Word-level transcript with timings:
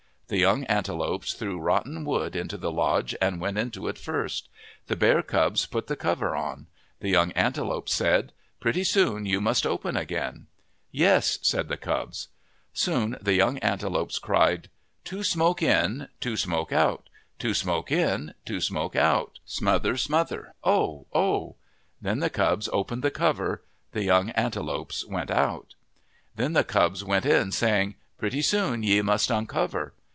The 0.27 0.39
young 0.39 0.63
antelopes 0.67 1.33
threw 1.33 1.59
rotten 1.59 2.05
wood 2.05 2.37
into 2.37 2.55
the 2.55 2.71
lodge, 2.71 3.13
and 3.21 3.41
went 3.41 3.57
into 3.57 3.89
it 3.89 3.97
first. 3.97 4.47
The 4.87 4.95
bear 4.95 5.21
cubs 5.21 5.65
put 5.65 5.87
the 5.87 5.97
cover 5.97 6.37
on. 6.37 6.67
The 7.01 7.09
young 7.09 7.33
antelopes 7.33 7.93
said," 7.93 8.31
Pretty 8.61 8.85
soon 8.85 9.25
you 9.25 9.41
must 9.41 9.67
open 9.67 9.97
again." 9.97 10.47
"Yes," 10.89 11.37
said 11.41 11.67
the 11.67 11.75
cubs. 11.75 12.29
Soon 12.71 13.17
the 13.21 13.33
young 13.33 13.57
antelopes 13.57 14.19
cried:" 14.19 14.69
Two 15.03 15.21
smoke 15.21 15.61
in, 15.61 16.07
two 16.21 16.37
smoke 16.37 16.71
out; 16.71 17.09
two 17.37 17.53
smoke 17.53 17.91
in, 17.91 18.33
two 18.45 18.61
smoke 18.61 18.95
out,... 18.95 19.39
135 19.59 19.59
MYTHS 19.59 19.59
AND 19.59 19.65
LEGENDS 19.83 20.01
smother, 20.05 20.53
smother; 20.53 20.53
oh! 20.63 21.07
oh!' 21.11 21.55
Then 22.01 22.19
the 22.21 22.29
cubs 22.29 22.69
opened 22.71 23.03
the 23.03 23.11
cover. 23.11 23.63
The 23.91 24.05
young 24.05 24.29
antelopes 24.29 25.05
went 25.05 25.29
out. 25.29 25.75
Then 26.37 26.53
the 26.53 26.63
cubs 26.63 27.03
went 27.03 27.25
in, 27.25 27.51
saying," 27.51 27.95
Pretty 28.17 28.41
soon 28.41 28.81
ye 28.81 29.01
must 29.01 29.29
uncover." 29.29 29.93